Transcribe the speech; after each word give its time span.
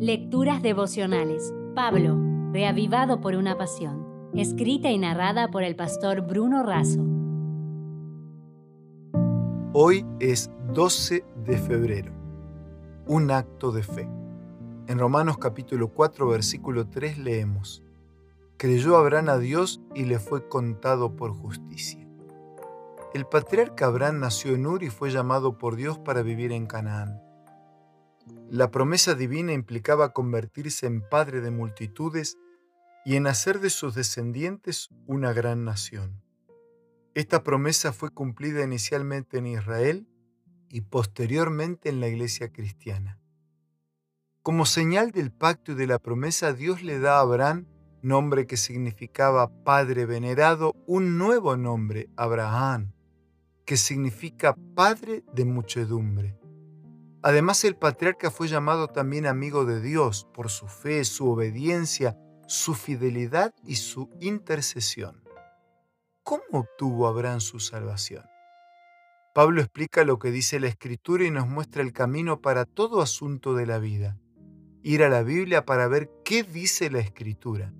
Lecturas 0.00 0.62
devocionales. 0.62 1.52
Pablo, 1.74 2.16
reavivado 2.52 3.20
por 3.20 3.34
una 3.34 3.58
pasión. 3.58 4.30
Escrita 4.32 4.92
y 4.92 4.98
narrada 4.98 5.50
por 5.50 5.64
el 5.64 5.74
pastor 5.74 6.20
Bruno 6.20 6.62
Razo. 6.62 7.04
Hoy 9.72 10.06
es 10.20 10.52
12 10.72 11.24
de 11.44 11.58
febrero. 11.58 12.12
Un 13.08 13.32
acto 13.32 13.72
de 13.72 13.82
fe. 13.82 14.08
En 14.86 15.00
Romanos 15.00 15.36
capítulo 15.38 15.88
4 15.88 16.28
versículo 16.28 16.86
3 16.86 17.18
leemos, 17.18 17.82
Creyó 18.56 18.98
Abraham 18.98 19.30
a 19.30 19.38
Dios 19.38 19.80
y 19.96 20.04
le 20.04 20.20
fue 20.20 20.48
contado 20.48 21.16
por 21.16 21.32
justicia. 21.32 22.08
El 23.14 23.26
patriarca 23.26 23.86
Abraham 23.86 24.20
nació 24.20 24.54
en 24.54 24.64
Ur 24.64 24.84
y 24.84 24.90
fue 24.90 25.10
llamado 25.10 25.58
por 25.58 25.74
Dios 25.74 25.98
para 25.98 26.22
vivir 26.22 26.52
en 26.52 26.66
Canaán. 26.66 27.27
La 28.50 28.70
promesa 28.70 29.14
divina 29.14 29.52
implicaba 29.52 30.12
convertirse 30.12 30.86
en 30.86 31.06
padre 31.06 31.40
de 31.40 31.50
multitudes 31.50 32.38
y 33.04 33.16
en 33.16 33.26
hacer 33.26 33.60
de 33.60 33.70
sus 33.70 33.94
descendientes 33.94 34.88
una 35.06 35.32
gran 35.32 35.64
nación. 35.64 36.22
Esta 37.14 37.42
promesa 37.42 37.92
fue 37.92 38.10
cumplida 38.10 38.62
inicialmente 38.62 39.38
en 39.38 39.46
Israel 39.46 40.06
y 40.70 40.82
posteriormente 40.82 41.88
en 41.88 42.00
la 42.00 42.08
iglesia 42.08 42.52
cristiana. 42.52 43.18
Como 44.42 44.66
señal 44.66 45.10
del 45.10 45.32
pacto 45.32 45.72
y 45.72 45.74
de 45.74 45.86
la 45.86 45.98
promesa, 45.98 46.52
Dios 46.52 46.82
le 46.82 47.00
da 47.00 47.18
a 47.18 47.20
Abraham, 47.20 47.66
nombre 48.02 48.46
que 48.46 48.56
significaba 48.56 49.50
Padre 49.64 50.06
venerado, 50.06 50.74
un 50.86 51.18
nuevo 51.18 51.56
nombre, 51.56 52.08
Abraham, 52.16 52.92
que 53.66 53.76
significa 53.76 54.56
Padre 54.74 55.24
de 55.34 55.44
muchedumbre. 55.44 56.38
Además, 57.22 57.64
el 57.64 57.74
patriarca 57.74 58.30
fue 58.30 58.46
llamado 58.46 58.88
también 58.88 59.26
amigo 59.26 59.64
de 59.64 59.80
Dios 59.80 60.28
por 60.32 60.50
su 60.50 60.68
fe, 60.68 61.04
su 61.04 61.28
obediencia, 61.28 62.16
su 62.46 62.74
fidelidad 62.74 63.52
y 63.64 63.76
su 63.76 64.08
intercesión. 64.20 65.22
¿Cómo 66.22 66.42
obtuvo 66.52 67.08
Abraham 67.08 67.40
su 67.40 67.58
salvación? 67.58 68.24
Pablo 69.34 69.60
explica 69.60 70.04
lo 70.04 70.18
que 70.18 70.30
dice 70.30 70.60
la 70.60 70.68
Escritura 70.68 71.24
y 71.24 71.30
nos 71.30 71.48
muestra 71.48 71.82
el 71.82 71.92
camino 71.92 72.40
para 72.40 72.64
todo 72.64 73.02
asunto 73.02 73.54
de 73.54 73.66
la 73.66 73.78
vida. 73.78 74.16
Ir 74.82 75.02
a 75.02 75.08
la 75.08 75.22
Biblia 75.22 75.64
para 75.64 75.88
ver 75.88 76.10
qué 76.24 76.44
dice 76.44 76.88
la 76.88 77.00
Escritura. 77.00 77.72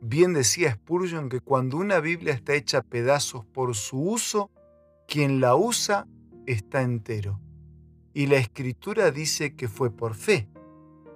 Bien 0.00 0.32
decía 0.32 0.72
Spurgeon 0.72 1.28
que 1.28 1.40
cuando 1.40 1.76
una 1.76 2.00
Biblia 2.00 2.32
está 2.32 2.54
hecha 2.54 2.78
a 2.78 2.82
pedazos 2.82 3.44
por 3.44 3.74
su 3.74 3.98
uso, 4.00 4.50
quien 5.06 5.40
la 5.40 5.54
usa 5.54 6.06
está 6.46 6.82
entero 6.82 7.40
y 8.14 8.26
la 8.28 8.36
escritura 8.36 9.10
dice 9.10 9.56
que 9.56 9.68
fue 9.68 9.90
por 9.90 10.14
fe. 10.14 10.48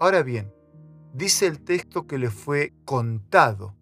Ahora 0.00 0.22
bien, 0.22 0.52
dice 1.14 1.46
el 1.46 1.60
texto 1.60 2.06
que 2.06 2.18
le 2.18 2.28
fue 2.28 2.74
contado. 2.84 3.74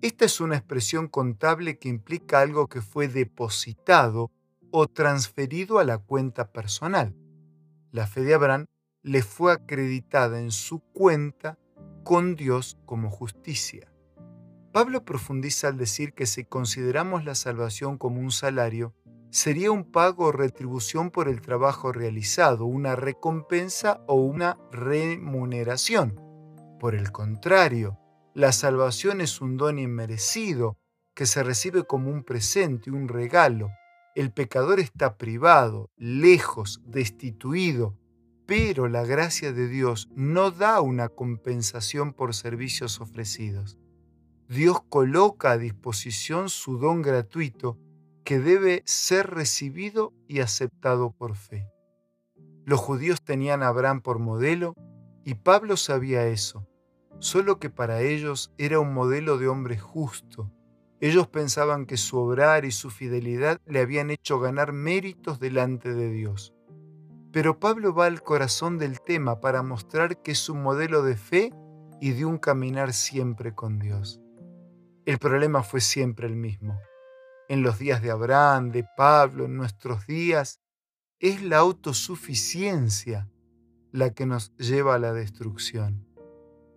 Esta 0.00 0.24
es 0.24 0.40
una 0.40 0.56
expresión 0.56 1.08
contable 1.08 1.78
que 1.78 1.88
implica 1.88 2.40
algo 2.40 2.68
que 2.68 2.80
fue 2.80 3.08
depositado 3.08 4.30
o 4.70 4.86
transferido 4.86 5.78
a 5.78 5.84
la 5.84 5.98
cuenta 5.98 6.52
personal. 6.52 7.14
La 7.90 8.06
fe 8.06 8.22
de 8.22 8.34
Abraham 8.34 8.66
le 9.02 9.22
fue 9.22 9.52
acreditada 9.52 10.40
en 10.40 10.50
su 10.50 10.80
cuenta 10.80 11.58
con 12.04 12.36
Dios 12.36 12.78
como 12.86 13.10
justicia. 13.10 13.92
Pablo 14.72 15.04
profundiza 15.04 15.68
al 15.68 15.76
decir 15.76 16.12
que 16.12 16.26
si 16.26 16.44
consideramos 16.44 17.24
la 17.24 17.34
salvación 17.34 17.98
como 17.98 18.20
un 18.20 18.30
salario, 18.30 18.94
sería 19.34 19.72
un 19.72 19.82
pago 19.82 20.26
o 20.26 20.32
retribución 20.32 21.10
por 21.10 21.26
el 21.26 21.40
trabajo 21.40 21.90
realizado, 21.90 22.66
una 22.66 22.94
recompensa 22.94 24.00
o 24.06 24.14
una 24.14 24.58
remuneración. 24.70 26.20
Por 26.78 26.94
el 26.94 27.10
contrario, 27.10 27.98
la 28.32 28.52
salvación 28.52 29.20
es 29.20 29.40
un 29.40 29.56
don 29.56 29.80
inmerecido 29.80 30.78
que 31.16 31.26
se 31.26 31.42
recibe 31.42 31.82
como 31.82 32.12
un 32.12 32.22
presente, 32.22 32.92
un 32.92 33.08
regalo. 33.08 33.70
El 34.14 34.32
pecador 34.32 34.78
está 34.78 35.18
privado, 35.18 35.90
lejos, 35.96 36.80
destituido, 36.86 37.98
pero 38.46 38.86
la 38.86 39.04
gracia 39.04 39.52
de 39.52 39.66
Dios 39.66 40.08
no 40.14 40.52
da 40.52 40.80
una 40.80 41.08
compensación 41.08 42.12
por 42.12 42.36
servicios 42.36 43.00
ofrecidos. 43.00 43.78
Dios 44.48 44.80
coloca 44.88 45.50
a 45.50 45.58
disposición 45.58 46.48
su 46.48 46.78
don 46.78 47.02
gratuito 47.02 47.80
que 48.24 48.38
debe 48.38 48.82
ser 48.86 49.30
recibido 49.30 50.14
y 50.26 50.40
aceptado 50.40 51.12
por 51.12 51.36
fe. 51.36 51.68
Los 52.64 52.80
judíos 52.80 53.22
tenían 53.22 53.62
a 53.62 53.68
Abraham 53.68 54.00
por 54.00 54.18
modelo 54.18 54.74
y 55.24 55.34
Pablo 55.34 55.76
sabía 55.76 56.26
eso, 56.26 56.66
solo 57.18 57.58
que 57.58 57.68
para 57.68 58.00
ellos 58.00 58.52
era 58.56 58.80
un 58.80 58.94
modelo 58.94 59.36
de 59.36 59.48
hombre 59.48 59.78
justo. 59.78 60.50
Ellos 61.00 61.28
pensaban 61.28 61.84
que 61.84 61.98
su 61.98 62.16
obrar 62.16 62.64
y 62.64 62.70
su 62.70 62.88
fidelidad 62.88 63.60
le 63.66 63.80
habían 63.80 64.10
hecho 64.10 64.40
ganar 64.40 64.72
méritos 64.72 65.38
delante 65.38 65.92
de 65.92 66.10
Dios. 66.10 66.54
Pero 67.30 67.58
Pablo 67.58 67.94
va 67.94 68.06
al 68.06 68.22
corazón 68.22 68.78
del 68.78 69.00
tema 69.00 69.40
para 69.40 69.62
mostrar 69.62 70.22
que 70.22 70.32
es 70.32 70.48
un 70.48 70.62
modelo 70.62 71.02
de 71.02 71.16
fe 71.16 71.52
y 72.00 72.12
de 72.12 72.24
un 72.24 72.38
caminar 72.38 72.94
siempre 72.94 73.54
con 73.54 73.78
Dios. 73.78 74.20
El 75.04 75.18
problema 75.18 75.62
fue 75.62 75.80
siempre 75.82 76.26
el 76.26 76.36
mismo 76.36 76.78
en 77.48 77.62
los 77.62 77.78
días 77.78 78.02
de 78.02 78.10
Abraham, 78.10 78.70
de 78.70 78.84
Pablo, 78.96 79.44
en 79.44 79.56
nuestros 79.56 80.06
días, 80.06 80.60
es 81.18 81.42
la 81.42 81.58
autosuficiencia 81.58 83.28
la 83.92 84.10
que 84.10 84.26
nos 84.26 84.54
lleva 84.56 84.96
a 84.96 84.98
la 84.98 85.12
destrucción. 85.12 86.06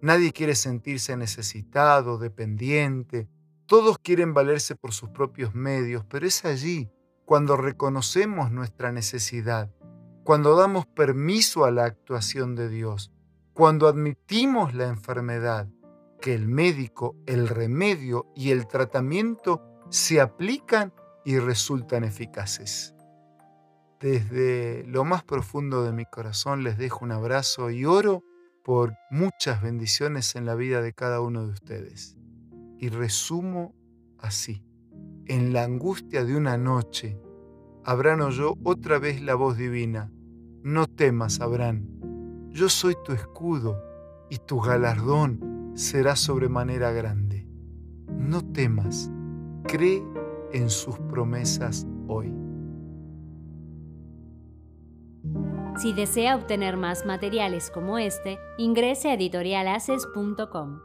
Nadie 0.01 0.31
quiere 0.31 0.55
sentirse 0.55 1.17
necesitado, 1.17 2.17
dependiente, 2.19 3.27
todos 3.65 3.97
quieren 3.97 4.33
valerse 4.33 4.75
por 4.75 4.93
sus 4.93 5.09
propios 5.09 5.55
medios, 5.55 6.05
pero 6.05 6.27
es 6.27 6.45
allí 6.45 6.89
cuando 7.25 7.57
reconocemos 7.57 8.51
nuestra 8.51 8.91
necesidad, 8.91 9.73
cuando 10.23 10.55
damos 10.55 10.85
permiso 10.85 11.65
a 11.65 11.71
la 11.71 11.85
actuación 11.85 12.55
de 12.55 12.69
Dios, 12.69 13.11
cuando 13.53 13.87
admitimos 13.87 14.73
la 14.73 14.87
enfermedad, 14.87 15.67
que 16.21 16.33
el 16.33 16.47
médico, 16.47 17.15
el 17.25 17.47
remedio 17.47 18.31
y 18.35 18.51
el 18.51 18.67
tratamiento 18.67 19.61
se 19.89 20.19
aplican 20.21 20.93
y 21.23 21.39
resultan 21.39 22.03
eficaces. 22.03 22.93
Desde 23.99 24.83
lo 24.85 25.03
más 25.05 25.23
profundo 25.23 25.83
de 25.83 25.91
mi 25.91 26.05
corazón 26.05 26.63
les 26.63 26.77
dejo 26.77 27.03
un 27.03 27.11
abrazo 27.11 27.71
y 27.71 27.85
oro 27.85 28.23
por 28.63 28.93
muchas 29.09 29.61
bendiciones 29.61 30.35
en 30.35 30.45
la 30.45 30.55
vida 30.55 30.81
de 30.81 30.93
cada 30.93 31.21
uno 31.21 31.45
de 31.45 31.53
ustedes. 31.53 32.17
Y 32.77 32.89
resumo 32.89 33.73
así. 34.19 34.63
En 35.25 35.51
la 35.51 35.63
angustia 35.63 36.23
de 36.23 36.37
una 36.37 36.57
noche, 36.57 37.19
Abraham 37.83 38.21
oyó 38.21 38.53
otra 38.63 38.99
vez 38.99 39.21
la 39.21 39.35
voz 39.35 39.57
divina. 39.57 40.11
No 40.63 40.85
temas, 40.87 41.39
Abraham. 41.41 41.87
Yo 42.49 42.69
soy 42.69 42.95
tu 43.03 43.13
escudo 43.13 43.81
y 44.29 44.37
tu 44.37 44.59
galardón 44.59 45.71
será 45.75 46.15
sobremanera 46.15 46.91
grande. 46.91 47.47
No 48.07 48.41
temas 48.41 49.11
Cree 49.67 50.01
en 50.53 50.69
sus 50.69 50.97
promesas 50.97 51.85
hoy. 52.07 52.33
Si 55.77 55.91
desea 55.91 56.37
obtener 56.37 56.77
más 56.77 57.05
materiales 57.05 57.69
como 57.69 57.97
este, 57.97 58.39
ingrese 58.57 59.09
a 59.09 59.15
editorialaces.com. 59.15 60.79